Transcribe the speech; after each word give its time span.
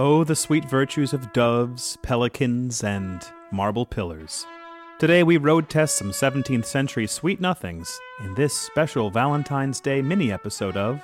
Oh, 0.00 0.22
the 0.22 0.36
sweet 0.36 0.64
virtues 0.64 1.12
of 1.12 1.32
doves, 1.32 1.98
pelicans, 2.02 2.84
and 2.84 3.20
marble 3.50 3.84
pillars. 3.84 4.46
Today 5.00 5.24
we 5.24 5.38
road 5.38 5.68
test 5.68 5.96
some 5.98 6.12
17th 6.12 6.66
century 6.66 7.08
sweet 7.08 7.40
nothings 7.40 7.98
in 8.20 8.32
this 8.36 8.54
special 8.54 9.10
Valentine's 9.10 9.80
Day 9.80 10.00
mini 10.00 10.30
episode 10.30 10.76
of 10.76 11.02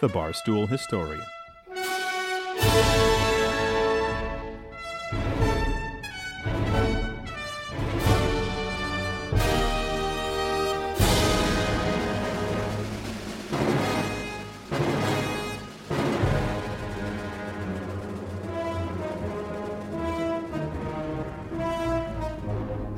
The 0.00 0.08
Barstool 0.08 0.68
Historian. 0.68 1.22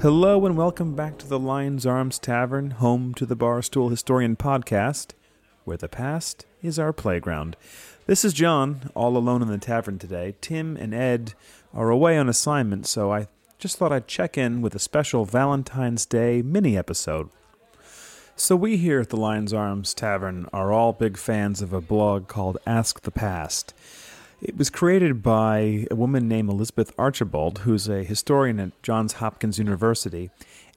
Hello 0.05 0.45
and 0.45 0.55
welcome 0.55 0.95
back 0.95 1.17
to 1.17 1.27
the 1.27 1.39
Lion's 1.39 1.87
Arms 1.87 2.19
Tavern, 2.19 2.73
home 2.73 3.15
to 3.15 3.25
the 3.25 3.35
Barstool 3.35 3.89
Historian 3.89 4.37
podcast, 4.37 5.13
where 5.65 5.79
the 5.79 5.89
past 5.89 6.45
is 6.63 6.79
our 6.79 6.93
playground. 6.93 7.57
This 8.05 8.23
is 8.23 8.35
John, 8.35 8.91
all 8.95 9.17
alone 9.17 9.41
in 9.41 9.49
the 9.49 9.57
tavern 9.57 9.99
today. 9.99 10.35
Tim 10.43 10.77
and 10.77 10.93
Ed 10.93 11.33
are 11.73 11.89
away 11.89 12.19
on 12.19 12.29
assignment, 12.29 12.87
so 12.87 13.15
I 13.15 13.29
just 13.59 13.79
thought 13.79 13.93
I'd 13.93 14.07
check 14.07 14.37
in 14.37 14.61
with 14.61 14.75
a 14.75 14.79
special 14.79 15.25
Valentine's 15.25 16.05
Day 16.05 16.43
mini 16.43 16.77
episode. 16.77 17.31
So, 18.37 18.57
we 18.57 18.77
here 18.77 19.01
at 19.01 19.09
the 19.09 19.17
Lion's 19.17 19.55
Arms 19.55 19.95
Tavern 19.95 20.51
are 20.53 20.71
all 20.71 20.93
big 20.93 21.17
fans 21.17 21.63
of 21.63 21.73
a 21.73 21.81
blog 21.81 22.29
called 22.29 22.59
Ask 22.67 23.01
the 23.01 23.11
Past. 23.11 23.73
It 24.45 24.59
was 24.59 24.69
created 24.69 25.23
by 25.23 25.87
a 25.91 25.95
woman 25.95 26.29
named 26.29 26.51
Elizabeth 26.51 26.93
Archibald, 26.99 27.61
who's 27.61 27.89
a 27.89 28.05
historian 28.05 28.61
at 28.61 28.83
Johns 28.83 29.15
Hopkins 29.15 29.59
University, 29.59 30.29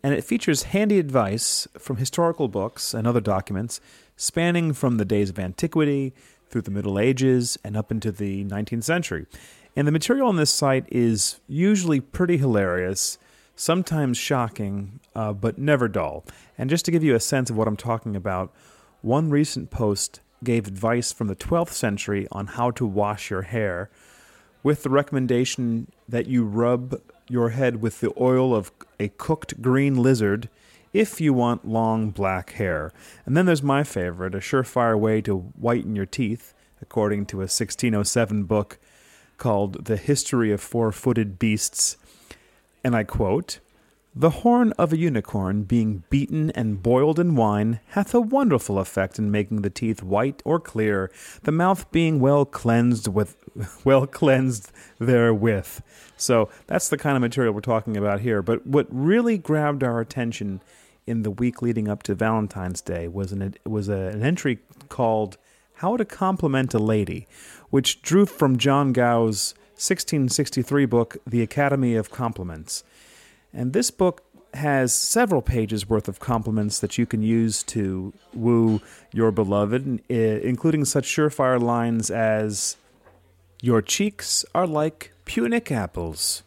and 0.02 0.14
it 0.14 0.24
features 0.24 0.64
handy 0.64 1.00
advice 1.00 1.68
from 1.78 1.98
historical 1.98 2.48
books 2.48 2.94
and 2.94 3.06
other 3.06 3.20
documents 3.20 3.82
spanning 4.16 4.72
from 4.72 4.96
the 4.96 5.04
days 5.04 5.30
of 5.30 5.38
antiquity 5.38 6.14
through 6.50 6.62
the 6.62 6.72
Middle 6.72 6.98
Ages 6.98 7.58
and 7.62 7.76
up 7.76 7.92
into 7.92 8.10
the 8.10 8.46
19th 8.46 8.86
century. 8.86 9.26
And 9.76 9.86
the 9.86 9.92
material 9.92 10.30
on 10.30 10.38
this 10.38 10.50
site 10.50 10.86
is 10.90 11.42
usually 11.50 12.00
pretty 12.00 12.38
hilarious, 12.38 13.18
sometimes 13.58 14.18
shocking, 14.18 15.02
uh, 15.14 15.34
but 15.34 15.58
never 15.58 15.90
dull. 15.90 16.24
And 16.58 16.70
just 16.70 16.86
to 16.86 16.92
give 16.92 17.04
you 17.04 17.16
a 17.16 17.20
sense 17.20 17.50
of 17.50 17.58
what 17.58 17.68
I'm 17.68 17.76
talking 17.76 18.16
about, 18.16 18.54
one 19.02 19.30
recent 19.30 19.72
post 19.72 20.22
gave 20.44 20.68
advice 20.68 21.12
from 21.12 21.28
the 21.28 21.36
12th 21.36 21.72
century 21.72 22.28
on 22.32 22.48
how 22.48 22.72
to 22.72 22.86
wash 22.86 23.30
your 23.30 23.44
hair, 23.44 23.90
with 24.64 24.84
the 24.84 24.90
recommendation 24.90 25.92
that 26.08 26.28
you 26.28 26.44
rub 26.44 27.02
your 27.30 27.50
head 27.50 27.82
with 27.82 28.00
the 28.00 28.14
oil 28.20 28.56
of 28.56 28.72
a 29.00 29.10
cooked 29.10 29.62
green 29.62 29.96
lizard 29.96 30.50
if 30.94 31.20
you 31.22 31.34
want 31.34 31.68
long 31.68 32.10
black 32.10 32.52
hair. 32.52 32.92
And 33.26 33.36
then 33.36 33.46
there's 33.46 33.64
my 33.64 33.84
favorite, 33.84 34.34
a 34.34 34.40
surefire 34.40 34.98
way 34.98 35.22
to 35.22 35.38
whiten 35.38 35.96
your 35.96 36.06
teeth, 36.06 36.54
according 36.82 37.26
to 37.28 37.38
a 37.38 37.50
1607 37.50 38.44
book 38.44 38.80
called 39.38 39.86
The 39.86 39.98
History 39.98 40.52
of 40.52 40.62
Four 40.62 40.92
Footed 40.92 41.38
Beasts. 41.38 41.98
And 42.84 42.96
I 42.96 43.04
quote, 43.04 43.60
the 44.20 44.42
horn 44.42 44.74
of 44.80 44.92
a 44.92 44.98
unicorn, 44.98 45.62
being 45.62 46.04
beaten 46.10 46.50
and 46.52 46.82
boiled 46.82 47.20
in 47.20 47.36
wine, 47.36 47.80
hath 47.90 48.16
a 48.16 48.22
wonderful 48.22 48.80
effect 48.80 49.20
in 49.20 49.30
making 49.30 49.62
the 49.62 49.70
teeth 49.70 50.02
white 50.02 50.42
or 50.44 50.60
clear, 50.60 51.12
the 51.44 51.52
mouth 51.52 51.92
being 51.92 52.20
well 52.20 52.44
cleansed 52.44 53.08
with 53.08 53.38
well 53.84 54.08
cleansed 54.08 54.72
therewith. 54.98 55.82
So 56.16 56.50
that's 56.66 56.90
the 56.90 56.98
kind 56.98 57.16
of 57.16 57.22
material 57.22 57.54
we're 57.54 57.62
talking 57.62 57.96
about 57.96 58.22
here. 58.22 58.42
But 58.42 58.66
what 58.66 58.88
really 58.90 59.38
grabbed 59.38 59.84
our 59.84 60.00
attention 60.00 60.62
in 61.06 61.22
the 61.22 61.32
week 61.32 61.62
leading 61.62 61.88
up 61.88 62.02
to 62.04 62.16
Valentine's 62.16 62.82
Day 62.82 63.08
was 63.08 63.32
an 63.32 63.54
was 63.66 63.88
a, 63.88 64.08
an 64.08 64.24
entry 64.24 64.60
called 64.90 65.38
"How 65.76 65.96
to 65.96 66.06
Compliment 66.06 66.74
a 66.74 66.80
Lady," 66.80 67.28
which 67.70 68.02
drew 68.02 68.26
from 68.26 68.58
John 68.58 68.94
Gough's 68.94 69.54
1663 69.74 70.86
book, 70.88 71.18
The 71.28 71.44
Academy 71.44 71.94
of 71.94 72.10
Complements. 72.10 72.84
And 73.54 73.74
this 73.74 73.92
book 73.92 74.24
has 74.54 74.94
several 74.94 75.42
pages 75.42 75.88
worth 75.90 76.08
of 76.08 76.20
compliments 76.20 76.80
that 76.80 76.98
you 76.98 77.06
can 77.06 77.22
use 77.22 77.64
to 77.64 78.14
woo 78.34 78.82
your 79.14 79.32
beloved, 79.32 80.02
eh, 80.10 80.40
including 80.44 80.86
such 80.86 81.06
surefire 81.06 81.62
lines 81.62 82.10
as 82.10 82.78
Your 83.62 83.82
cheeks 83.82 84.46
are 84.54 84.68
like 84.68 85.12
Punic 85.26 85.72
apples, 85.72 86.44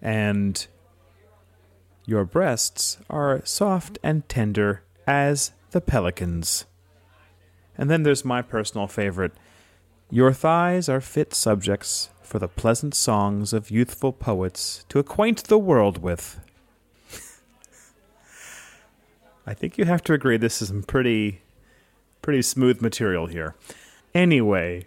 and 0.00 0.66
Your 2.06 2.24
breasts 2.24 2.98
are 3.08 3.40
soft 3.44 3.98
and 4.02 4.28
tender 4.28 4.82
as 5.06 5.52
the 5.70 5.80
pelicans. 5.80 6.66
And 7.76 7.90
then 7.90 8.02
there's 8.02 8.24
my 8.24 8.42
personal 8.42 8.86
favorite 8.86 9.32
Your 10.10 10.32
thighs 10.32 10.88
are 10.88 11.00
fit 11.00 11.34
subjects 11.34 12.10
for 12.30 12.38
the 12.38 12.46
pleasant 12.46 12.94
songs 12.94 13.52
of 13.52 13.72
youthful 13.72 14.12
poets 14.12 14.84
to 14.88 15.00
acquaint 15.00 15.42
the 15.48 15.58
world 15.58 15.98
with. 15.98 16.38
I 19.44 19.52
think 19.52 19.76
you 19.76 19.84
have 19.84 20.04
to 20.04 20.12
agree 20.12 20.36
this 20.36 20.62
is 20.62 20.68
some 20.68 20.84
pretty 20.84 21.42
pretty 22.22 22.42
smooth 22.42 22.80
material 22.80 23.26
here. 23.26 23.56
Anyway, 24.14 24.86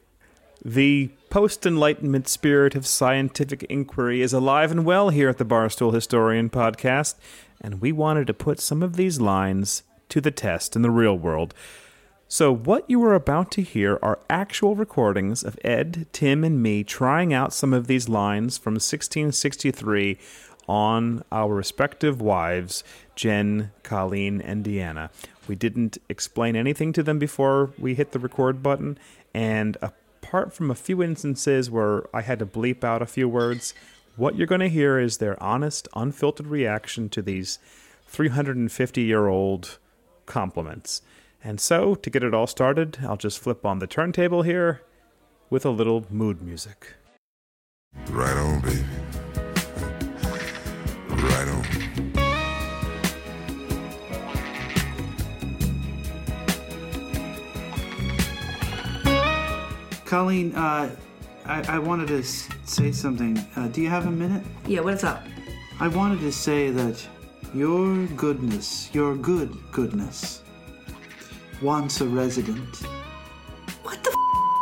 the 0.63 1.09
post 1.29 1.65
enlightenment 1.65 2.29
spirit 2.29 2.75
of 2.75 2.87
scientific 2.87 3.63
inquiry 3.63 4.21
is 4.21 4.31
alive 4.31 4.71
and 4.71 4.85
well 4.85 5.09
here 5.09 5.27
at 5.27 5.37
the 5.37 5.45
Barstool 5.45 5.93
Historian 5.93 6.49
podcast, 6.49 7.15
and 7.59 7.81
we 7.81 7.91
wanted 7.91 8.25
to 8.27 8.33
put 8.33 8.61
some 8.61 8.81
of 8.81 8.95
these 8.95 9.19
lines 9.19 9.83
to 10.07 10.21
the 10.21 10.31
test 10.31 10.77
in 10.77 10.81
the 10.81 10.91
real 10.91 11.17
world. 11.17 11.53
So, 12.33 12.51
what 12.51 12.89
you 12.89 13.03
are 13.03 13.13
about 13.13 13.51
to 13.51 13.61
hear 13.61 13.99
are 14.01 14.17
actual 14.27 14.75
recordings 14.75 15.43
of 15.43 15.59
Ed, 15.63 16.07
Tim, 16.11 16.43
and 16.43 16.63
me 16.63 16.83
trying 16.83 17.31
out 17.31 17.53
some 17.53 17.73
of 17.73 17.85
these 17.85 18.09
lines 18.09 18.57
from 18.57 18.73
1663 18.73 20.17
on 20.67 21.23
our 21.31 21.53
respective 21.53 22.19
wives, 22.19 22.83
Jen, 23.15 23.69
Colleen, 23.83 24.41
and 24.41 24.65
Deanna. 24.65 25.11
We 25.47 25.53
didn't 25.53 25.99
explain 26.09 26.55
anything 26.55 26.91
to 26.93 27.03
them 27.03 27.19
before 27.19 27.69
we 27.77 27.93
hit 27.93 28.13
the 28.13 28.19
record 28.19 28.63
button, 28.63 28.97
and 29.35 29.77
apart 29.79 30.53
from 30.53 30.71
a 30.71 30.75
few 30.75 31.03
instances 31.03 31.69
where 31.69 32.03
I 32.15 32.23
had 32.23 32.39
to 32.39 32.47
bleep 32.47 32.83
out 32.83 33.03
a 33.03 33.05
few 33.05 33.29
words, 33.29 33.75
what 34.15 34.35
you're 34.35 34.47
going 34.47 34.61
to 34.61 34.69
hear 34.69 34.97
is 34.97 35.19
their 35.19 35.37
honest, 35.39 35.87
unfiltered 35.95 36.47
reaction 36.47 37.09
to 37.09 37.21
these 37.21 37.59
350 38.07 39.01
year 39.03 39.27
old 39.27 39.77
compliments. 40.25 41.03
And 41.45 41.59
so, 41.59 41.95
to 41.95 42.09
get 42.09 42.23
it 42.23 42.33
all 42.33 42.47
started, 42.47 42.99
I'll 43.03 43.17
just 43.17 43.37
flip 43.37 43.65
on 43.65 43.79
the 43.79 43.87
turntable 43.87 44.43
here 44.43 44.81
with 45.49 45.65
a 45.65 45.69
little 45.69 46.05
mood 46.09 46.41
music. 46.41 46.93
Right 48.09 48.37
on, 48.37 48.61
baby. 48.61 48.85
Right 51.09 51.47
on. 51.49 51.63
Colleen, 60.05 60.55
uh, 60.55 60.95
I, 61.45 61.75
I 61.75 61.79
wanted 61.79 62.07
to 62.07 62.23
say 62.23 62.93
something. 62.93 63.37
Uh, 63.57 63.67
do 63.67 63.81
you 63.81 63.89
have 63.89 64.05
a 64.05 64.11
minute? 64.11 64.43
Yeah, 64.65 64.79
what's 64.79 65.03
up? 65.03 65.23
I 65.81 65.89
wanted 65.89 66.21
to 66.21 66.31
say 66.31 66.69
that 66.69 67.05
your 67.53 68.05
goodness, 68.15 68.89
your 68.93 69.15
good 69.17 69.51
goodness, 69.71 70.42
wants 71.63 72.01
a 72.01 72.05
resident. 72.07 72.75
What 73.83 74.03
the 74.03 74.15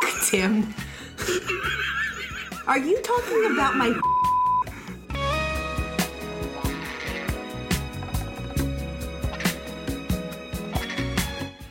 f, 0.04 0.28
Tim? 0.30 0.72
Are 2.66 2.78
you 2.78 3.00
talking 3.02 3.44
about 3.52 3.74
my 3.76 3.98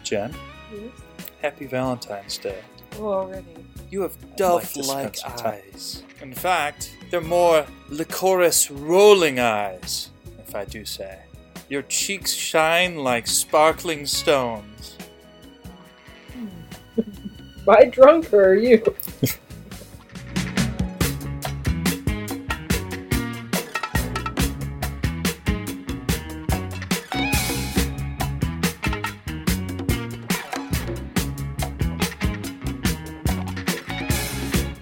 Jen, 0.03 0.35
yes? 0.73 0.81
happy 1.41 1.65
Valentine's 1.65 2.37
Day. 2.37 2.59
Oh, 2.97 3.07
already. 3.13 3.45
You 3.89 4.01
have 4.01 4.17
I'd 4.21 4.35
dove 4.35 4.75
like 4.75 4.75
like 4.75 4.75
to 4.75 4.83
spend 4.83 5.15
some 5.15 5.35
time. 5.35 5.61
eyes. 5.73 6.03
In 6.21 6.33
fact, 6.33 6.95
they're 7.09 7.21
more 7.21 7.65
licorice 7.89 8.69
rolling 8.69 9.39
eyes, 9.39 10.09
if 10.39 10.55
I 10.55 10.65
do 10.65 10.85
say. 10.85 11.19
Your 11.69 11.81
cheeks 11.83 12.33
shine 12.33 12.97
like 12.97 13.27
sparkling 13.27 14.05
stones. 14.05 14.97
Am 17.67 17.69
I 17.75 17.85
drunk 17.85 18.33
or 18.33 18.49
are 18.49 18.55
you? 18.55 18.83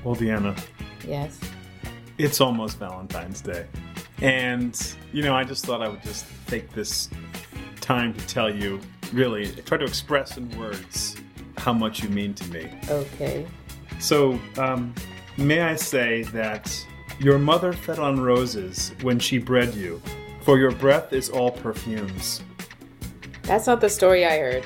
Well, 0.03 0.15
Deanna, 0.15 0.59
Yes. 1.05 1.39
it's 2.17 2.41
almost 2.41 2.79
Valentine's 2.79 3.41
Day. 3.41 3.67
And, 4.21 4.75
you 5.13 5.21
know, 5.23 5.35
I 5.35 5.43
just 5.43 5.65
thought 5.65 5.81
I 5.81 5.87
would 5.87 6.01
just 6.01 6.25
take 6.47 6.71
this 6.71 7.09
time 7.79 8.13
to 8.13 8.27
tell 8.27 8.53
you, 8.53 8.79
really, 9.13 9.47
try 9.63 9.77
to 9.77 9.85
express 9.85 10.37
in 10.37 10.49
words 10.57 11.15
how 11.59 11.73
much 11.73 12.01
you 12.01 12.09
mean 12.09 12.33
to 12.33 12.47
me. 12.51 12.71
Okay. 12.89 13.45
So, 14.00 14.39
um, 14.57 14.95
may 15.38 15.61
I 15.61 15.75
say 15.75 16.23
that 16.23 16.85
your 17.19 17.38
mother 17.38 17.73
fed 17.73 18.00
on 18.00 18.19
roses 18.19 18.94
when 19.01 19.19
she 19.19 19.38
bred 19.38 19.75
you, 19.75 20.01
for 20.41 20.57
your 20.57 20.71
breath 20.71 21.11
is 21.11 21.29
all 21.29 21.51
perfumes. 21.51 22.41
That's 23.44 23.67
not 23.67 23.81
the 23.81 23.89
story 23.89 24.25
I 24.25 24.38
heard. 24.38 24.65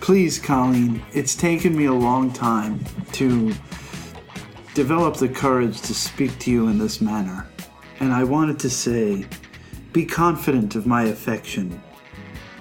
Please, 0.00 0.38
Colleen, 0.38 1.02
it's 1.12 1.36
taken 1.36 1.76
me 1.76 1.84
a 1.84 1.92
long 1.92 2.32
time 2.32 2.82
to 3.12 3.52
develop 4.74 5.16
the 5.16 5.28
courage 5.28 5.80
to 5.82 5.94
speak 5.94 6.38
to 6.38 6.50
you 6.50 6.68
in 6.68 6.78
this 6.78 7.00
manner. 7.00 7.46
And 8.00 8.12
I 8.12 8.24
wanted 8.24 8.58
to 8.60 8.70
say, 8.70 9.26
be 9.92 10.04
confident 10.04 10.74
of 10.74 10.86
my 10.86 11.04
affection, 11.04 11.82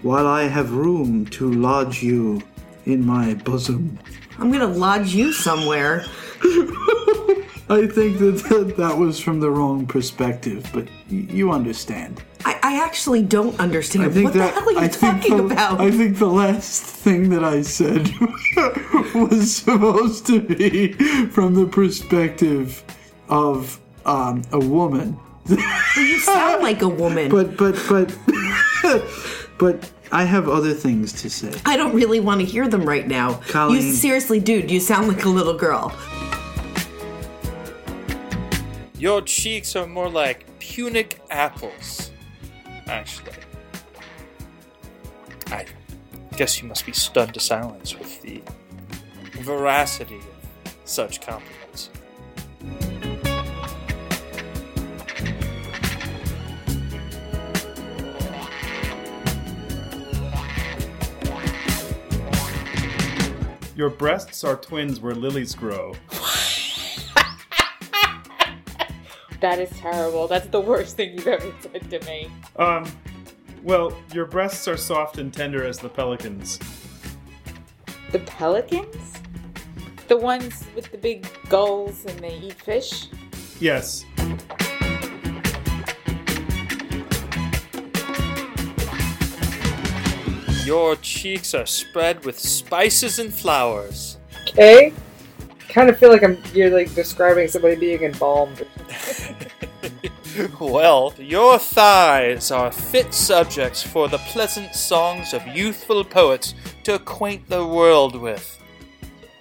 while 0.02 0.28
I 0.28 0.44
have 0.44 0.72
room 0.72 1.26
to 1.28 1.52
lodge 1.52 2.02
you 2.02 2.42
in 2.86 3.06
my 3.06 3.34
bosom. 3.34 4.00
I'm 4.40 4.52
gonna 4.52 4.68
lodge 4.68 5.14
you 5.14 5.34
somewhere. 5.34 6.06
I 7.70 7.86
think 7.86 8.20
that 8.20 8.46
that, 8.50 8.76
that 8.78 8.98
was 8.98 9.20
from 9.20 9.42
the 9.42 9.52
wrong 9.52 9.86
perspective, 9.86 10.70
but 10.74 10.86
y- 11.12 11.28
you 11.30 11.52
understand. 11.52 12.24
I, 12.46 12.58
I 12.64 12.84
actually 12.86 13.24
don't 13.24 13.60
understand. 13.60 14.06
I 14.06 14.10
think 14.10 14.26
what 14.26 14.34
that 14.36 14.54
the 14.54 14.60
hell 14.60 14.70
are 14.70 14.72
you 14.72 14.80
I 14.80 14.88
talking 14.88 15.38
the, 15.38 15.46
about? 15.46 15.82
I 15.82 15.92
think 15.92 16.18
the 16.18 16.28
last 16.28 16.84
thing 16.84 17.30
that 17.32 17.44
I 17.44 17.62
said 17.64 18.10
was 19.16 19.58
supposed 19.58 20.26
to 20.28 20.40
be 20.40 20.94
from 21.28 21.56
the 21.56 21.68
perspective 21.68 22.84
of 23.28 23.82
um, 24.06 24.44
a 24.54 24.60
woman, 24.60 25.20
you 25.50 26.20
sound 26.20 26.62
like 26.62 26.82
a 26.82 26.88
woman. 26.88 27.30
but 27.30 27.58
but 27.58 27.76
but 27.90 28.16
but 29.58 29.92
I 30.12 30.24
have 30.24 30.48
other 30.48 30.74
things 30.74 31.14
to 31.22 31.30
say. 31.30 31.54
I 31.66 31.78
don't 31.78 31.94
really 31.94 32.20
want 32.20 32.42
to 32.42 32.46
hear 32.46 32.68
them 32.68 32.86
right 32.86 33.08
now. 33.08 33.36
Colleen. 33.50 33.82
You 33.82 33.94
seriously, 33.94 34.40
dude, 34.40 34.72
you 34.72 34.80
sound 34.80 35.08
like 35.08 35.26
a 35.26 35.30
little 35.30 35.58
girl. 35.58 35.94
Your 38.98 39.22
cheeks 39.22 39.76
are 39.76 39.86
more 39.86 40.10
like 40.10 40.46
Punic 40.60 41.22
apples, 41.30 42.12
actually. 42.88 43.34
I 45.48 45.66
guess 46.36 46.62
you 46.62 46.68
must 46.68 46.86
be 46.86 46.94
stunned 46.94 47.34
to 47.36 47.40
silence 47.40 47.98
with 47.98 48.22
the 48.22 48.42
veracity 49.42 50.18
of 50.18 50.74
such 50.86 51.22
compliments. 51.22 51.90
Your 63.78 63.92
breasts 63.92 64.44
are 64.44 64.56
twins 64.56 65.00
where 65.00 65.14
lilies 65.14 65.54
grow. 65.54 65.94
That 69.40 69.60
is 69.60 69.70
terrible. 69.70 70.28
That's 70.28 70.48
the 70.48 70.60
worst 70.60 70.98
thing 70.98 71.14
you've 71.14 71.28
ever 71.28 71.54
said 71.62 71.88
to 71.92 72.04
me. 72.08 72.32
Um, 72.56 72.92
well, 73.62 73.96
your 74.12 74.26
breasts 74.26 74.68
are 74.68 74.78
soft 74.78 75.20
and 75.20 75.32
tender 75.32 75.64
as 75.64 75.78
the 75.78 75.90
pelicans. 75.90 76.60
The 78.12 78.18
pelicans? 78.18 79.14
The 80.08 80.18
ones 80.18 80.64
with 80.76 80.92
the 80.92 80.98
big 80.98 81.28
gulls 81.50 82.04
and 82.06 82.18
they 82.20 82.40
eat 82.40 82.54
fish? 82.54 83.10
Yes. 83.60 84.06
Your 90.68 90.98
cheeks 90.98 91.54
are 91.54 91.66
spread 91.66 92.26
with 92.26 92.38
spices 92.38 93.20
and 93.20 93.34
flowers. 93.34 94.18
Okay. 94.50 94.92
Kind 95.70 95.90
of 95.90 95.98
feel 95.98 96.10
like 96.10 96.24
I'm 96.24 96.38
you're 96.54 96.70
like 96.70 96.94
describing 96.94 97.48
somebody 97.48 97.78
being 97.78 98.04
embalmed. 98.04 98.68
Well, 100.60 101.16
your 101.18 101.58
thighs 101.58 102.52
are 102.52 102.72
fit 102.72 103.12
subjects 103.12 103.82
for 103.82 104.08
the 104.08 104.20
pleasant 104.20 104.76
songs 104.76 105.34
of 105.34 105.48
youthful 105.48 106.04
poets 106.04 106.54
to 106.84 106.94
acquaint 106.94 107.50
the 107.50 107.66
world 107.66 108.16
with. 108.16 108.60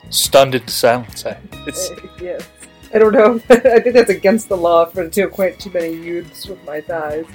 Stunned 0.09 0.55
into 0.55 0.73
silence, 0.73 1.27
eh? 1.27 1.37
It's, 1.67 1.91
yes. 2.19 2.49
I 2.95 2.99
don't 2.99 3.13
know. 3.13 3.35
I 3.51 3.81
think 3.81 3.95
that's 3.95 4.09
against 4.09 4.49
the 4.49 4.57
law 4.57 4.87
for 4.87 5.07
to 5.07 5.23
acquaint 5.23 5.61
too 5.61 5.71
many 5.71 5.93
youths 5.93 6.47
with 6.47 6.65
my 6.65 6.81
thighs. 6.81 7.27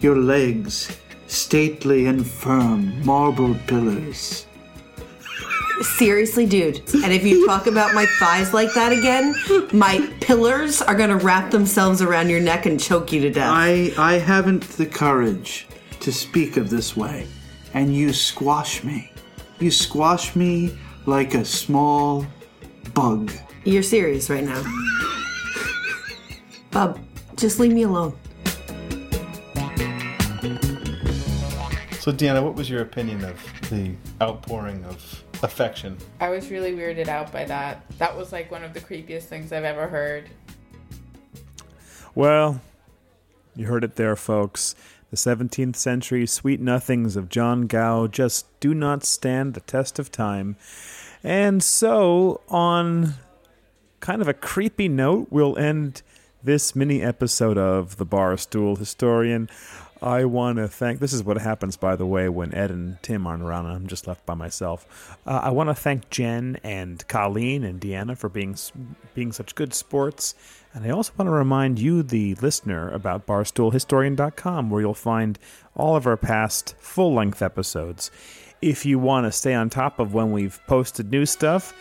Your 0.00 0.16
legs, 0.16 0.96
stately 1.26 2.06
and 2.06 2.26
firm, 2.26 3.04
marble 3.04 3.54
pillars. 3.66 4.46
Seriously, 5.80 6.46
dude. 6.46 6.80
And 7.02 7.12
if 7.12 7.24
you 7.24 7.46
talk 7.46 7.66
about 7.66 7.94
my 7.94 8.06
thighs 8.18 8.52
like 8.52 8.72
that 8.74 8.92
again, 8.92 9.34
my 9.72 10.08
pillars 10.20 10.82
are 10.82 10.94
gonna 10.94 11.16
wrap 11.16 11.50
themselves 11.50 12.02
around 12.02 12.30
your 12.30 12.40
neck 12.40 12.66
and 12.66 12.80
choke 12.80 13.12
you 13.12 13.20
to 13.20 13.30
death. 13.30 13.50
I 13.52 13.92
I 13.96 14.14
haven't 14.14 14.62
the 14.76 14.86
courage 14.86 15.68
to 16.00 16.12
speak 16.12 16.56
of 16.56 16.70
this 16.70 16.96
way, 16.96 17.26
and 17.74 17.94
you 17.94 18.12
squash 18.12 18.82
me. 18.84 19.12
You 19.60 19.70
squash 19.70 20.34
me 20.36 20.76
like 21.06 21.34
a 21.34 21.44
small 21.44 22.26
bug. 22.94 23.32
You're 23.64 23.82
serious 23.82 24.30
right 24.30 24.44
now. 24.44 24.62
Bub, 26.70 26.98
just 27.36 27.58
leave 27.58 27.72
me 27.72 27.82
alone. 27.82 28.16
So, 32.08 32.14
Deanna, 32.14 32.42
what 32.42 32.54
was 32.54 32.70
your 32.70 32.80
opinion 32.80 33.22
of 33.22 33.38
the 33.68 33.92
outpouring 34.22 34.82
of 34.86 35.22
affection? 35.42 35.98
I 36.20 36.30
was 36.30 36.50
really 36.50 36.72
weirded 36.72 37.06
out 37.06 37.30
by 37.30 37.44
that. 37.44 37.84
That 37.98 38.16
was 38.16 38.32
like 38.32 38.50
one 38.50 38.64
of 38.64 38.72
the 38.72 38.80
creepiest 38.80 39.24
things 39.24 39.52
I've 39.52 39.64
ever 39.64 39.88
heard. 39.88 40.30
Well, 42.14 42.62
you 43.54 43.66
heard 43.66 43.84
it 43.84 43.96
there, 43.96 44.16
folks. 44.16 44.74
The 45.10 45.18
17th 45.18 45.76
century 45.76 46.26
sweet 46.26 46.62
nothings 46.62 47.14
of 47.14 47.28
John 47.28 47.66
Gough 47.66 48.10
just 48.10 48.58
do 48.58 48.72
not 48.72 49.04
stand 49.04 49.52
the 49.52 49.60
test 49.60 49.98
of 49.98 50.10
time. 50.10 50.56
And 51.22 51.62
so, 51.62 52.40
on 52.48 53.16
kind 54.00 54.22
of 54.22 54.28
a 54.28 54.32
creepy 54.32 54.88
note, 54.88 55.26
we'll 55.28 55.58
end 55.58 56.00
this 56.42 56.74
mini 56.74 57.02
episode 57.02 57.58
of 57.58 57.96
The 57.96 58.06
Barstool 58.06 58.78
Historian. 58.78 59.50
I 60.00 60.24
want 60.26 60.58
to 60.58 60.68
thank. 60.68 61.00
This 61.00 61.12
is 61.12 61.24
what 61.24 61.38
happens, 61.38 61.76
by 61.76 61.96
the 61.96 62.06
way, 62.06 62.28
when 62.28 62.54
Ed 62.54 62.70
and 62.70 63.02
Tim 63.02 63.26
aren't 63.26 63.42
around 63.42 63.66
and 63.66 63.74
I'm 63.74 63.86
just 63.86 64.06
left 64.06 64.24
by 64.26 64.34
myself. 64.34 65.18
Uh, 65.26 65.40
I 65.42 65.50
want 65.50 65.70
to 65.70 65.74
thank 65.74 66.08
Jen 66.10 66.58
and 66.62 67.06
Colleen 67.08 67.64
and 67.64 67.80
Deanna 67.80 68.16
for 68.16 68.28
being 68.28 68.56
being 69.14 69.32
such 69.32 69.54
good 69.54 69.74
sports. 69.74 70.34
And 70.72 70.84
I 70.84 70.90
also 70.90 71.12
want 71.18 71.26
to 71.26 71.32
remind 71.32 71.78
you, 71.78 72.02
the 72.02 72.34
listener, 72.36 72.90
about 72.90 73.26
BarstoolHistorian.com, 73.26 74.70
where 74.70 74.80
you'll 74.80 74.94
find 74.94 75.38
all 75.74 75.96
of 75.96 76.06
our 76.06 76.16
past 76.16 76.74
full 76.78 77.14
length 77.14 77.42
episodes. 77.42 78.10
If 78.60 78.84
you 78.84 78.98
want 78.98 79.26
to 79.26 79.32
stay 79.32 79.54
on 79.54 79.70
top 79.70 79.98
of 79.98 80.14
when 80.14 80.30
we've 80.30 80.60
posted 80.66 81.10
new 81.10 81.26
stuff, 81.26 81.74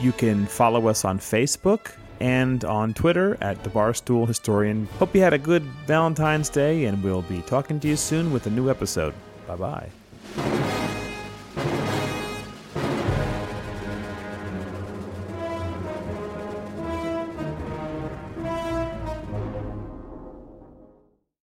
you 0.00 0.12
can 0.12 0.46
follow 0.46 0.86
us 0.88 1.04
on 1.04 1.18
Facebook 1.18 1.92
and 2.20 2.64
on 2.64 2.94
Twitter 2.94 3.36
at 3.40 3.62
the 3.64 3.70
Barstool 3.70 4.26
Historian. 4.26 4.86
Hope 4.98 5.14
you 5.14 5.20
had 5.20 5.32
a 5.32 5.38
good 5.38 5.62
Valentine's 5.86 6.48
Day, 6.48 6.84
and 6.84 7.02
we'll 7.02 7.22
be 7.22 7.42
talking 7.42 7.80
to 7.80 7.88
you 7.88 7.96
soon 7.96 8.32
with 8.32 8.46
a 8.46 8.50
new 8.50 8.70
episode. 8.70 9.14
Bye 9.46 9.56
bye. 9.56 10.03